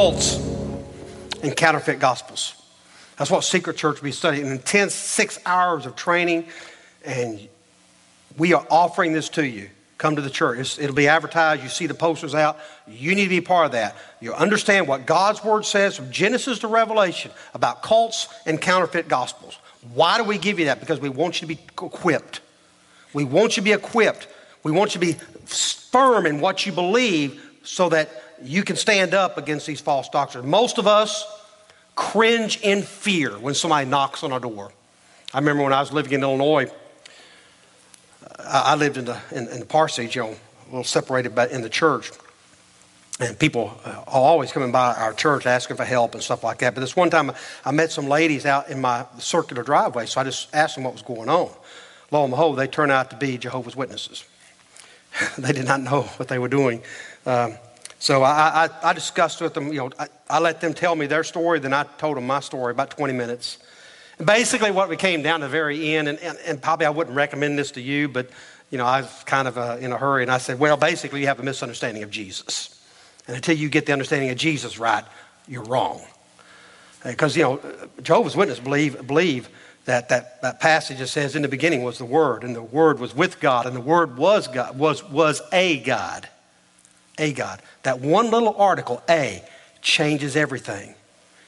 [0.09, 0.37] Cults
[1.43, 2.55] and counterfeit gospels.
[3.19, 4.47] That's what Secret Church will be studying.
[4.47, 6.47] An intense six hours of training,
[7.05, 7.47] and
[8.39, 9.69] we are offering this to you.
[9.99, 10.61] Come to the church.
[10.61, 11.63] It's, it'll be advertised.
[11.63, 12.57] You see the posters out.
[12.87, 13.97] You need to be part of that.
[14.21, 19.59] You understand what God's Word says from Genesis to Revelation about cults and counterfeit gospels.
[19.93, 20.81] Why do we give you that?
[20.81, 22.41] Because we want you to be equipped.
[23.13, 24.27] We want you to be equipped.
[24.63, 25.13] We want you to be
[25.45, 28.09] firm in what you believe so that
[28.43, 30.47] you can stand up against these false doctrines.
[30.47, 31.27] Most of us
[31.95, 34.73] cringe in fear when somebody knocks on our door.
[35.35, 36.71] I remember when I was living in Illinois,
[38.39, 41.69] I lived in the, in, in the parsonage, you know, a little separated in the
[41.69, 42.11] church.
[43.21, 46.75] And people are always coming by our church asking for help and stuff like that.
[46.75, 47.33] But this one time,
[47.65, 50.93] I met some ladies out in my circular driveway, so I just asked them what
[50.93, 51.51] was going on.
[52.13, 54.25] Lo and behold, they turned out to be Jehovah's Witnesses.
[55.39, 56.83] they did not know what they were doing.
[57.27, 57.57] Um,
[57.99, 61.07] so I, I, I, discussed with them, you know, I, I, let them tell me
[61.07, 63.59] their story, then I told them my story, about 20 minutes.
[64.19, 66.91] And basically, what we came down to the very end, and, and, and, probably I
[66.91, 68.31] wouldn't recommend this to you, but,
[68.71, 71.21] you know, I was kind of uh, in a hurry, and I said, well, basically,
[71.21, 72.81] you have a misunderstanding of Jesus.
[73.27, 75.05] And until you get the understanding of Jesus right,
[75.49, 76.01] you're wrong.
[77.05, 77.61] Because, you know,
[78.03, 79.49] Jehovah's Witnesses believe, believe
[79.87, 83.01] that, that that passage that says, in the beginning was the Word, and the Word
[83.01, 86.29] was with God, and the Word was God, was, was a God.
[87.19, 87.61] A God.
[87.83, 89.43] That one little article, A,
[89.83, 90.95] changes everything.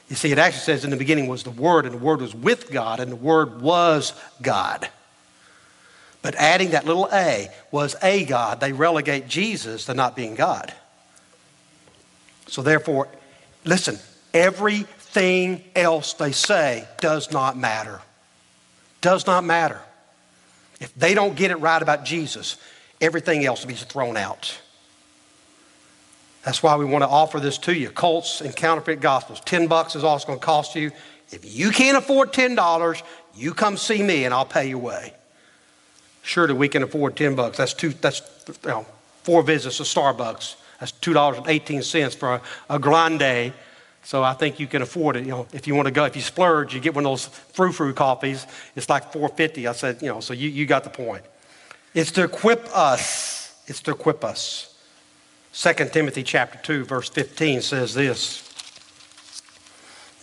[0.09, 2.35] You see, it actually says in the beginning was the Word, and the Word was
[2.35, 4.89] with God, and the Word was God.
[6.21, 10.73] But adding that little A was a God, they relegate Jesus to not being God.
[12.47, 13.07] So therefore,
[13.63, 13.97] listen,
[14.33, 18.01] everything else they say does not matter.
[18.99, 19.81] Does not matter.
[20.79, 22.57] If they don't get it right about Jesus,
[22.99, 24.59] everything else will be thrown out.
[26.43, 27.89] That's why we want to offer this to you.
[27.89, 29.41] Cults and counterfeit gospels.
[29.41, 30.91] 10 bucks is all it's going to cost you.
[31.29, 33.03] If you can't afford $10,
[33.35, 35.13] you come see me and I'll pay your way.
[36.23, 37.57] Surely we can afford 10 bucks.
[37.57, 38.21] That's two, that's
[38.63, 38.85] you know,
[39.23, 40.55] four visits to Starbucks.
[40.79, 43.53] That's $2.18 for a, a grande.
[44.03, 45.25] So I think you can afford it.
[45.25, 47.27] You know, if you want to go, if you splurge, you get one of those
[47.27, 48.47] frou frou coffees.
[48.75, 49.67] It's like 450.
[49.67, 51.23] I said, you know, so you, you got the point.
[51.93, 53.61] It's to equip us.
[53.67, 54.70] It's to equip us.
[55.53, 58.47] 2 Timothy chapter 2, verse 15 says this.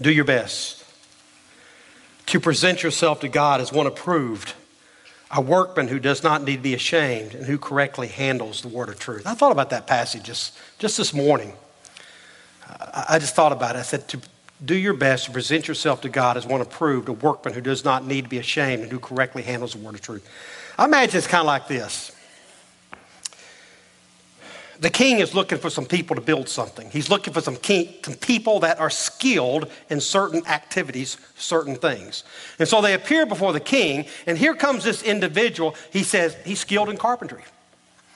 [0.01, 0.85] Do your best
[2.27, 4.55] to present yourself to God as one approved
[5.31, 8.89] a workman who does not need to be ashamed and who correctly handles the word
[8.89, 9.27] of truth.
[9.27, 11.53] I thought about that passage just, just this morning.
[12.95, 13.81] I just thought about it.
[13.81, 14.21] I said, to
[14.65, 17.85] do your best to present yourself to God as one approved, a workman who does
[17.85, 20.27] not need to be ashamed and who correctly handles the word of truth.
[20.79, 22.13] I imagine it's kind of like this
[24.81, 26.91] the king is looking for some people to build something.
[26.91, 32.25] He's looking for some, king, some people that are skilled in certain activities, certain things.
[32.59, 35.75] And so they appear before the king, and here comes this individual.
[35.93, 37.43] He says he's skilled in carpentry.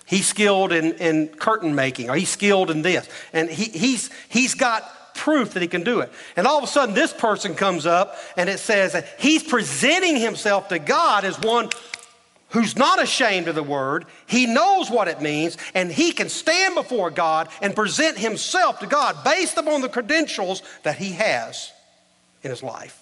[0.06, 3.08] He's skilled in, in curtain making, or he's skilled in this.
[3.32, 6.12] And he, he's, he's got proof that he can do it.
[6.36, 10.16] And all of a sudden, this person comes up and it says that he's presenting
[10.16, 11.70] himself to God as one
[12.52, 16.74] who's not ashamed of the word, he knows what it means, and he can stand
[16.74, 21.72] before God and present himself to God based upon the credentials that he has
[22.42, 23.01] in his life.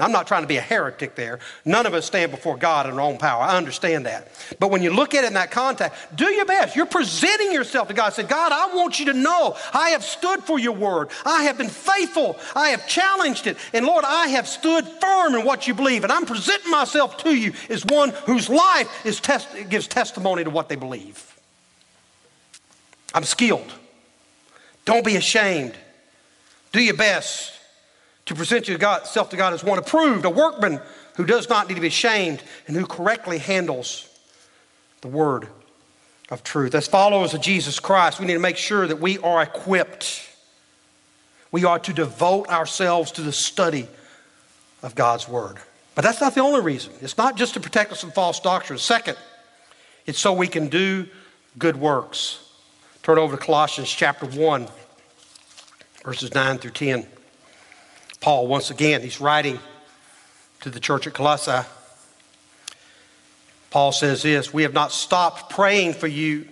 [0.00, 1.40] I'm not trying to be a heretic there.
[1.64, 3.42] None of us stand before God in our own power.
[3.42, 4.28] I understand that.
[4.60, 6.76] But when you look at it in that context, do your best.
[6.76, 8.12] You're presenting yourself to God.
[8.12, 11.10] Say, God, I want you to know I have stood for your word.
[11.24, 12.38] I have been faithful.
[12.54, 13.56] I have challenged it.
[13.72, 16.04] And Lord, I have stood firm in what you believe.
[16.04, 20.50] And I'm presenting myself to you as one whose life is test- gives testimony to
[20.50, 21.36] what they believe.
[23.12, 23.72] I'm skilled.
[24.84, 25.74] Don't be ashamed.
[26.70, 27.57] Do your best
[28.28, 30.80] to present yourself to God as one approved, a workman
[31.16, 34.06] who does not need to be ashamed and who correctly handles
[35.00, 35.48] the word
[36.28, 36.74] of truth.
[36.74, 40.28] As followers of Jesus Christ, we need to make sure that we are equipped.
[41.50, 43.88] We are to devote ourselves to the study
[44.82, 45.56] of God's word.
[45.94, 46.92] But that's not the only reason.
[47.00, 48.82] It's not just to protect us from false doctrines.
[48.82, 49.16] Second,
[50.04, 51.06] it's so we can do
[51.58, 52.46] good works.
[53.02, 54.68] Turn over to Colossians chapter 1,
[56.04, 57.06] verses 9 through 10.
[58.20, 59.58] Paul, once again, he's writing
[60.60, 61.66] to the church at Colossae.
[63.70, 66.46] Paul says this We have not stopped praying for you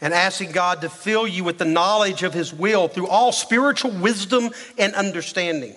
[0.00, 3.90] and asking God to fill you with the knowledge of His will through all spiritual
[3.90, 5.74] wisdom and understanding.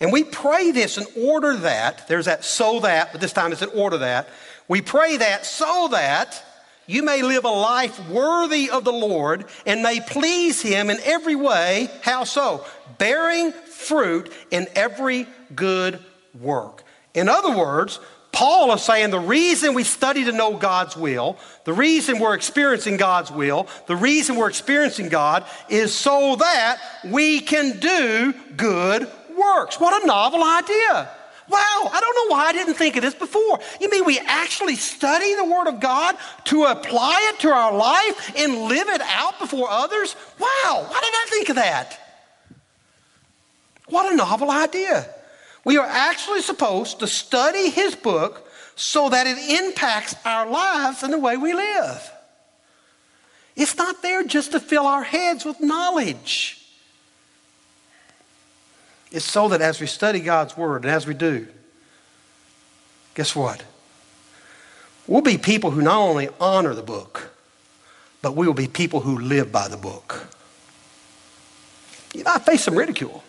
[0.00, 3.60] And we pray this in order that, there's that so that, but this time it's
[3.60, 4.28] in order that.
[4.66, 6.42] We pray that so that
[6.86, 11.36] you may live a life worthy of the Lord and may please Him in every
[11.36, 11.90] way.
[12.02, 12.64] How so?
[12.96, 15.98] Bearing fruit in every good
[16.38, 16.84] work.
[17.14, 17.98] In other words,
[18.32, 22.96] Paul is saying the reason we study to know God's will, the reason we're experiencing
[22.96, 29.80] God's will, the reason we're experiencing God is so that we can do good works.
[29.80, 31.10] What a novel idea.
[31.48, 33.58] Wow, I don't know why I didn't think of this before.
[33.80, 38.32] You mean we actually study the Word of God to apply it to our life
[38.36, 40.14] and live it out before others?
[40.38, 42.09] Wow, why did I think of that?
[43.90, 45.08] What a novel idea.
[45.64, 51.12] We are actually supposed to study His book so that it impacts our lives and
[51.12, 52.10] the way we live.
[53.56, 56.56] It's not there just to fill our heads with knowledge.
[59.12, 61.46] It's so that as we study God's Word and as we do,
[63.14, 63.62] guess what?
[65.06, 67.32] We'll be people who not only honor the book,
[68.22, 70.28] but we will be people who live by the book.
[72.14, 73.24] You know, I face some ridicule.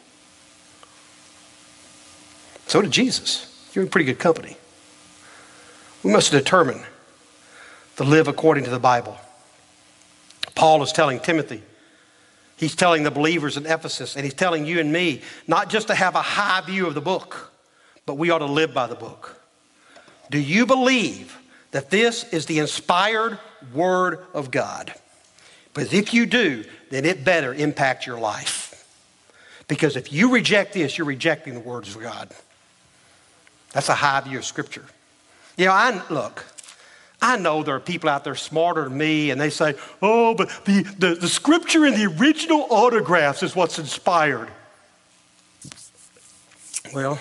[2.72, 3.70] So did Jesus.
[3.74, 4.56] You're in pretty good company.
[6.04, 6.82] We must determine
[7.98, 9.18] to live according to the Bible.
[10.56, 11.64] Paul is telling Timothy,
[12.56, 15.96] he's telling the believers in Ephesus, and he's telling you and me not just to
[15.96, 17.52] have a high view of the book,
[18.06, 19.36] but we ought to live by the book.
[20.30, 21.38] Do you believe
[21.72, 23.38] that this is the inspired
[23.74, 24.94] Word of God?
[25.74, 28.88] Because if you do, then it better impact your life.
[29.68, 32.34] Because if you reject this, you're rejecting the words of God.
[33.74, 34.86] That's a high view of Scripture.
[35.58, 36.46] You know, I look,
[37.22, 40.50] I know there are people out there smarter than me, and they say, oh, but
[40.66, 44.50] the, the, the scripture in the original autographs is what's inspired.
[46.94, 47.20] Well,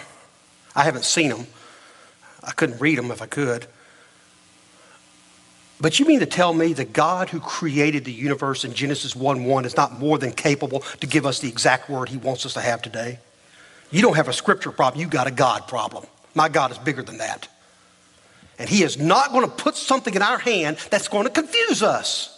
[0.75, 1.47] I haven't seen them.
[2.43, 3.67] I couldn't read them if I could.
[5.83, 9.45] But you mean to tell me the God who created the universe in Genesis 1
[9.45, 12.55] 1 is not more than capable to give us the exact word he wants us
[12.55, 13.19] to have today?
[13.91, 16.07] You don't have a scripture problem, you got a God problem.
[16.35, 17.49] My God is bigger than that.
[18.59, 21.83] And He is not going to put something in our hand that's going to confuse
[21.83, 22.37] us.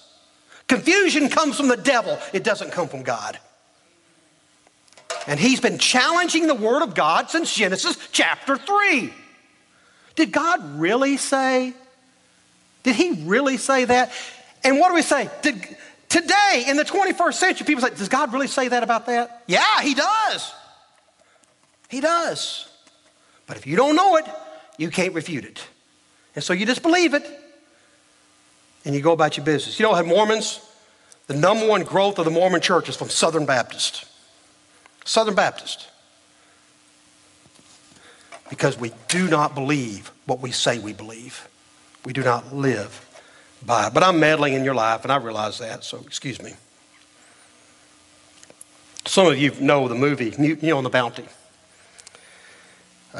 [0.68, 3.38] Confusion comes from the devil, it doesn't come from God.
[5.26, 9.12] And He's been challenging the Word of God since Genesis chapter 3.
[10.14, 11.74] Did God really say?
[12.83, 14.12] Did He really say that?
[14.64, 15.28] And what do we say?
[15.42, 15.57] Did,
[16.09, 19.42] today, in the 21st century, people say, Does God really say that about that?
[19.46, 20.52] Yeah, He does.
[21.88, 22.68] He does.
[23.46, 24.24] But if you don't know it,
[24.78, 25.64] you can't refute it.
[26.35, 27.26] And so you just believe it
[28.85, 29.78] and you go about your business.
[29.78, 30.61] You know what, Mormons?
[31.26, 34.07] The number one growth of the Mormon church is from Southern Baptist.
[35.05, 35.88] Southern Baptist.
[38.50, 41.48] Because we do not believe what we say we believe.
[42.05, 43.09] We do not live
[43.64, 43.94] by it.
[43.94, 46.55] But I'm meddling in your life, and I realize that, so excuse me.
[49.07, 51.24] Some of you know the movie Mutiny on the Bounty.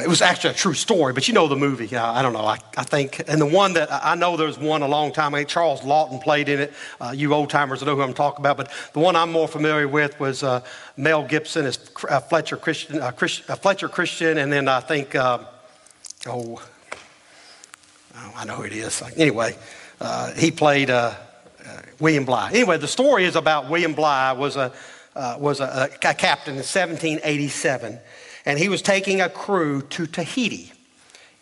[0.01, 1.95] It was actually a true story, but you know the movie.
[1.95, 2.47] I don't know.
[2.47, 5.45] I, I, think, and the one that I know there's one a long time ago.
[5.45, 6.73] Charles Laughton played in it.
[6.99, 8.57] Uh, you old timers know who I'm talking about.
[8.57, 10.63] But the one I'm more familiar with was uh,
[10.97, 11.79] Mel Gibson as
[12.09, 15.47] uh, Fletcher Christian, uh, uh, Fletcher Christian, and then I think, oh,
[16.27, 16.63] oh,
[18.35, 19.03] I know who it is.
[19.19, 19.55] Anyway,
[20.37, 20.91] he played
[22.01, 22.49] William Bligh.
[22.55, 24.73] Anyway, the story is about William Bligh was a
[25.39, 28.01] was a, a captain in 1787
[28.45, 30.73] and he was taking a crew to Tahiti.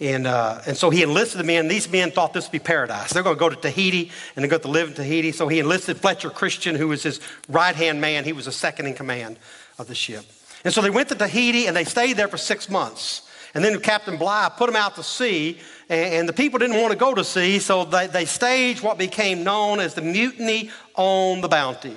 [0.00, 1.68] And, uh, and so he enlisted the men.
[1.68, 3.12] These men thought this would be paradise.
[3.12, 5.30] They're going to go to Tahiti and they're going to live in Tahiti.
[5.30, 8.24] So he enlisted Fletcher Christian, who was his right hand man.
[8.24, 9.38] He was the second in command
[9.78, 10.24] of the ship.
[10.64, 13.28] And so they went to Tahiti and they stayed there for six months.
[13.54, 15.58] And then Captain Bligh put them out to sea,
[15.88, 18.96] and, and the people didn't want to go to sea, so they, they staged what
[18.96, 21.96] became known as the Mutiny on the Bounty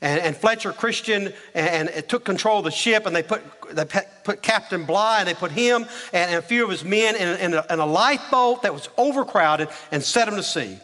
[0.00, 3.84] and, and Fletcher Christian and, and took control of the ship, and they put, they
[4.24, 7.40] put Captain Bligh and they put him and, and a few of his men in,
[7.40, 10.78] in, a, in a lifeboat that was overcrowded and set them to sea.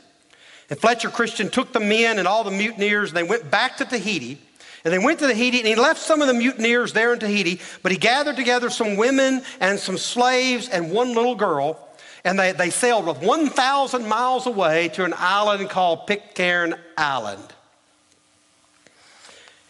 [0.70, 3.84] And Fletcher Christian took the men and all the mutineers, and they went back to
[3.84, 4.40] Tahiti.
[4.84, 7.60] And they went to Tahiti, and he left some of the mutineers there in Tahiti,
[7.82, 11.86] but he gathered together some women and some slaves and one little girl,
[12.24, 17.52] and they, they sailed 1,000 miles away to an island called Pitcairn Island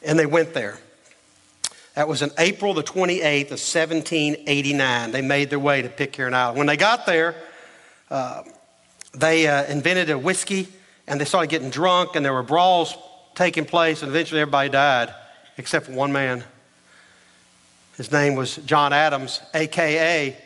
[0.03, 0.79] and they went there.
[1.95, 5.11] That was in April the 28th of 1789.
[5.11, 6.59] They made their way to Pitcairn Island.
[6.59, 7.35] When they got there,
[8.11, 8.43] uh,
[9.13, 10.69] they uh, invented a whiskey
[11.07, 12.97] and they started getting drunk, and there were brawls
[13.35, 15.13] taking place, and eventually everybody died
[15.57, 16.45] except for one man.
[17.97, 20.37] His name was John Adams, aka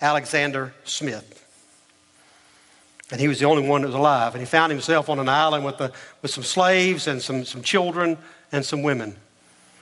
[0.00, 1.32] Alexander Smith.
[3.10, 4.34] And he was the only one that was alive.
[4.34, 7.62] And he found himself on an island with, the, with some slaves and some, some
[7.62, 8.18] children
[8.52, 9.16] and some women.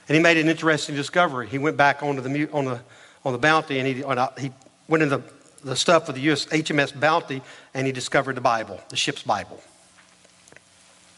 [0.09, 1.49] And he made an interesting discovery.
[1.49, 2.81] He went back onto the, on the,
[3.25, 4.51] on the Bounty and he, uh, he
[4.89, 5.23] went into the,
[5.65, 7.43] the stuff of the US HMS Bounty
[7.73, 9.61] and he discovered the Bible, the ship's Bible.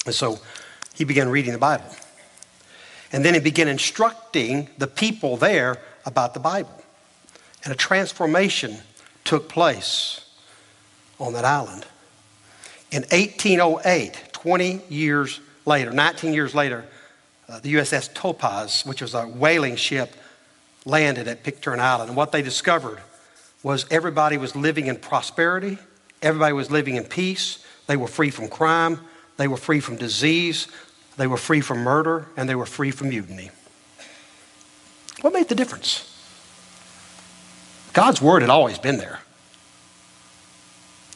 [0.04, 0.38] And so
[0.94, 1.90] he began reading the Bible.
[3.12, 6.82] And then he began instructing the people there about the Bible.
[7.64, 8.78] And a transformation
[9.24, 10.24] took place
[11.18, 11.86] on that island.
[12.90, 16.84] In 1808, 20 years later, 19 years later,
[17.48, 20.12] uh, the USS Topaz, which was a whaling ship,
[20.84, 22.10] landed at Pitcairn Island.
[22.10, 23.00] And what they discovered
[23.62, 25.78] was everybody was living in prosperity,
[26.22, 29.00] everybody was living in peace, they were free from crime,
[29.36, 30.68] they were free from disease,
[31.16, 33.50] they were free from murder, and they were free from mutiny.
[35.22, 36.12] What made the difference?
[37.92, 39.20] God's word had always been there.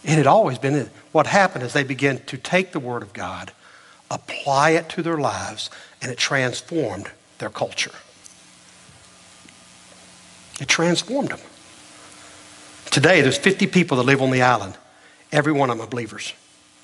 [0.03, 0.91] It had always been there.
[1.13, 3.53] What happened is they began to take the word of God,
[4.11, 5.69] apply it to their lives,
[6.03, 7.93] and it transformed their culture.
[10.61, 11.41] It transformed them.
[12.91, 14.77] Today, there's 50 people that live on the island.
[15.33, 16.35] Every one of them are believers.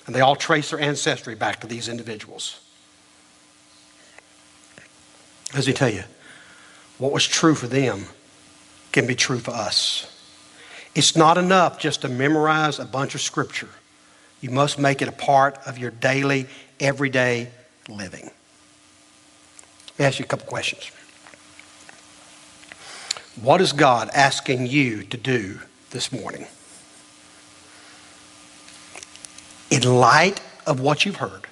[0.07, 2.61] And they all trace their ancestry back to these individuals.
[5.55, 6.05] Let me tell you,
[6.99, 8.05] what was true for them
[8.93, 10.13] can be true for us.
[10.95, 13.69] It's not enough just to memorize a bunch of scripture.
[14.41, 16.47] You must make it a part of your daily,
[16.81, 17.51] everyday
[17.89, 18.31] living.
[19.99, 20.91] Ask you a couple questions.
[23.41, 26.47] What is God asking you to do this morning?
[29.71, 31.47] In light of what you've heard,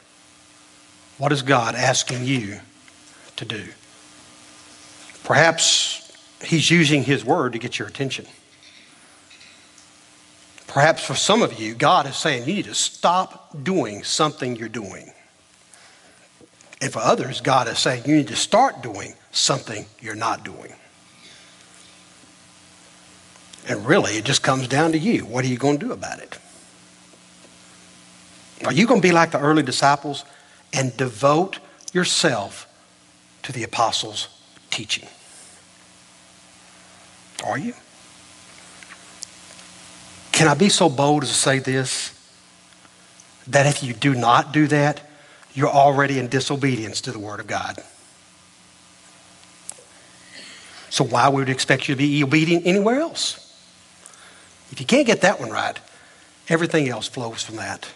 [1.18, 2.60] what is God asking you
[3.36, 3.64] to do?
[5.24, 8.26] Perhaps He's using His word to get your attention.
[10.66, 14.68] Perhaps for some of you, God is saying you need to stop doing something you're
[14.68, 15.12] doing.
[16.84, 20.74] And for others, God is saying you need to start doing something you're not doing.
[23.66, 25.24] And really, it just comes down to you.
[25.24, 26.38] What are you going to do about it?
[28.66, 30.26] Are you going to be like the early disciples
[30.74, 31.58] and devote
[31.94, 32.68] yourself
[33.44, 34.28] to the apostles'
[34.68, 35.08] teaching?
[37.46, 37.72] Are you?
[40.32, 42.12] Can I be so bold as to say this?
[43.46, 45.00] That if you do not do that,
[45.54, 47.82] you're already in disobedience to the Word of God.
[50.90, 53.40] So why would we expect you to be obedient anywhere else?
[54.70, 55.78] If you can't get that one right,
[56.48, 57.88] everything else flows from that.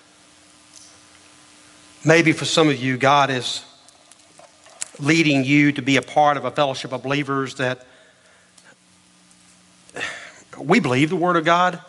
[2.04, 3.64] Maybe for some of you, God is
[5.00, 7.84] leading you to be a part of a fellowship of believers that
[10.58, 11.80] we believe the Word of God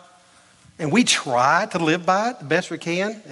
[0.80, 3.22] and we try to live by it the best we can.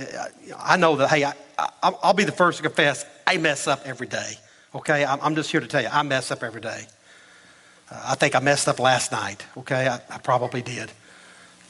[0.59, 4.07] I know that, hey, I, will be the first to confess, I mess up every
[4.07, 4.35] day.
[4.75, 5.05] Okay?
[5.05, 6.83] I'm just here to tell you, I mess up every day.
[7.91, 9.47] Uh, I think I messed up last night.
[9.57, 9.89] Okay?
[9.89, 10.93] I, I probably did.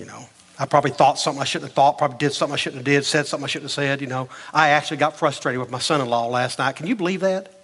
[0.01, 2.79] You know, I probably thought something I shouldn't have thought, probably did something I shouldn't
[2.79, 4.01] have did, said something I shouldn't have said.
[4.01, 6.75] You know, I actually got frustrated with my son-in-law last night.
[6.75, 7.55] Can you believe that?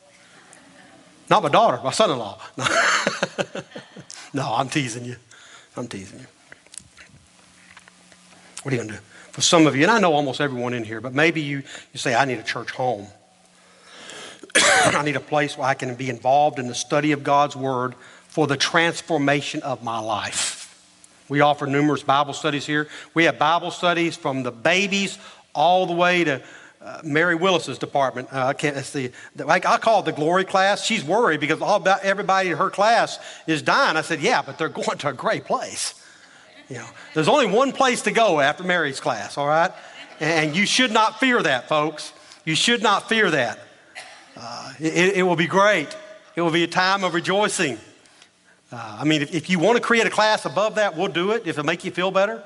[1.29, 2.41] Not my daughter, my son-in-law.
[2.57, 2.67] No,
[4.35, 5.17] no I'm teasing you.
[5.77, 6.27] I'm teasing you.
[8.65, 9.05] What are you going to do?
[9.31, 11.59] For some of you, and I know almost everyone in here, but maybe you,
[11.93, 13.07] you say, I need a church home.
[14.57, 17.95] I need a place where I can be involved in the study of God's Word
[18.27, 20.63] for the transformation of my life.
[21.29, 22.89] We offer numerous Bible studies here.
[23.13, 25.19] We have Bible studies from the babies
[25.55, 26.43] all the way to
[26.81, 28.33] uh, Mary Willis's department.
[28.33, 28.77] Uh, I can't.
[29.37, 30.85] Like I call it the glory class.
[30.85, 33.99] She's worried because all about everybody in her class is dying.
[33.99, 36.01] I said, yeah, but they're going to a great place.
[36.69, 39.37] You know, there's only one place to go after Mary's class.
[39.37, 39.71] All right,
[40.21, 42.13] and you should not fear that, folks.
[42.45, 43.59] You should not fear that.
[44.37, 45.97] Uh, it, it will be great.
[46.37, 47.79] It will be a time of rejoicing.
[48.73, 51.31] Uh, I mean, if, if, you want to create a class above that, we'll do
[51.31, 52.43] it if it make you feel better.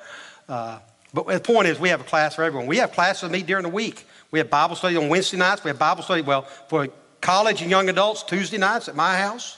[0.49, 0.79] Uh,
[1.15, 2.67] but the point is, we have a class for everyone.
[2.67, 4.07] We have classes that meet during the week.
[4.31, 5.65] We have Bible study on Wednesday nights.
[5.65, 6.89] We have Bible study, well, for
[7.21, 9.58] college and young adults, Tuesday nights at my house.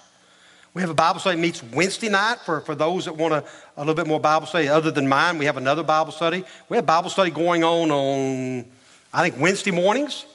[0.73, 3.45] We have a Bible study meets Wednesday night for, for those that want a,
[3.77, 5.39] a little bit more Bible study other than mine.
[5.39, 6.45] We have another Bible study.
[6.69, 8.65] We have Bible study going on on,
[9.13, 10.27] I think, Wednesday mornings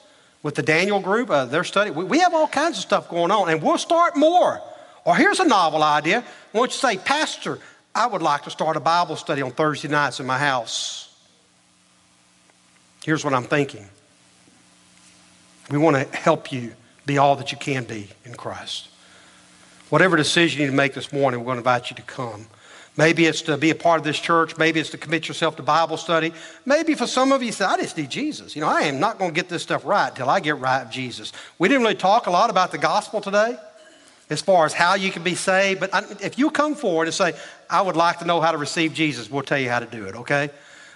[0.44, 1.90] with the Daniel group, uh, their study.
[1.90, 4.62] We, we have all kinds of stuff going on, and we'll start more.
[5.06, 6.22] Or here's a novel idea.
[6.52, 7.60] Why don't you say, Pastor,
[7.94, 11.16] I would like to start a Bible study on Thursday nights in my house.
[13.06, 13.86] Here's what I'm thinking.
[15.72, 16.74] We want to help you
[17.06, 18.90] be all that you can be in Christ.
[19.96, 22.48] Whatever decision you need to make this morning, we're going to invite you to come.
[22.98, 24.58] Maybe it's to be a part of this church.
[24.58, 26.34] Maybe it's to commit yourself to Bible study.
[26.66, 28.58] Maybe for some of you, you say, I just need Jesus.
[28.58, 30.84] You know, I am not going to get this stuff right until I get right
[30.84, 31.32] with Jesus.
[31.60, 33.58] We didn't really talk a lot about the gospel today
[34.30, 35.80] as far as how you can be saved.
[35.80, 37.32] But if you come forward and say,
[37.70, 40.08] I would like to know how to receive Jesus, we'll tell you how to do
[40.08, 40.50] it, okay?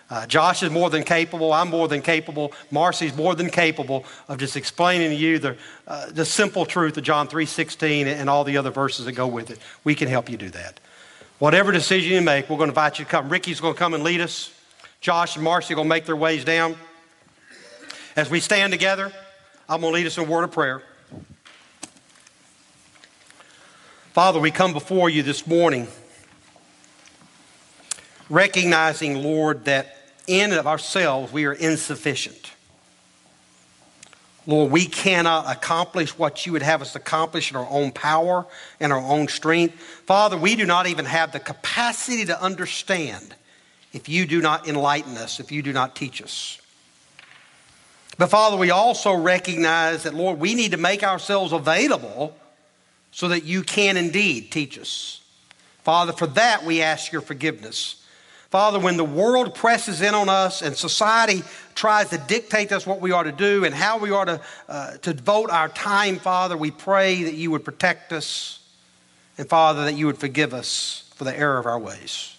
[0.09, 1.53] Uh, Josh is more than capable.
[1.53, 2.51] I'm more than capable.
[2.71, 5.57] Marcy's more than capable of just explaining to you the,
[5.87, 9.51] uh, the simple truth of John 3.16 and all the other verses that go with
[9.51, 9.59] it.
[9.83, 10.79] We can help you do that.
[11.37, 13.29] Whatever decision you make, we're going to invite you to come.
[13.29, 14.51] Ricky's going to come and lead us.
[14.99, 16.75] Josh and Marcy are going to make their ways down.
[18.15, 19.13] As we stand together,
[19.69, 20.81] I'm going to lead us in a word of prayer.
[24.11, 25.87] Father, we come before you this morning
[28.29, 29.98] recognizing, Lord, that
[30.29, 32.51] in and of ourselves we are insufficient.
[34.47, 38.45] Lord, we cannot accomplish what you would have us accomplish in our own power
[38.79, 39.75] and our own strength.
[40.05, 43.35] Father, we do not even have the capacity to understand
[43.93, 46.59] if you do not enlighten us, if you do not teach us.
[48.17, 52.35] But Father, we also recognize that, Lord, we need to make ourselves available
[53.11, 55.21] so that you can indeed teach us.
[55.83, 58.03] Father, for that we ask your forgiveness.
[58.49, 61.43] Father, when the world presses in on us and society
[61.75, 64.97] tries to dictate us what we are to do and how we are to, uh,
[64.97, 68.59] to devote our time, Father, we pray that you would protect us
[69.37, 72.35] and, Father, that you would forgive us for the error of our ways.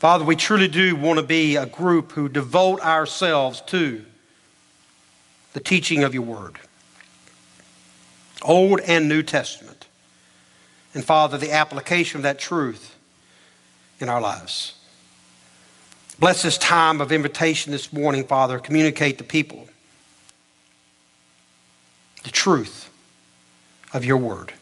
[0.00, 4.04] Father, we truly do want to be a group who devote ourselves to
[5.52, 6.58] the teaching of your word,
[8.42, 9.86] Old and New Testament.
[10.94, 12.96] And, Father, the application of that truth
[14.00, 14.74] in our lives.
[16.18, 18.58] Bless this time of invitation this morning, Father.
[18.58, 19.68] Communicate to people
[22.24, 22.90] the truth
[23.92, 24.52] of your word.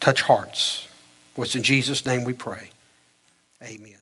[0.00, 0.88] Touch hearts.
[1.34, 2.70] What's in Jesus' name we pray.
[3.62, 3.96] Amen.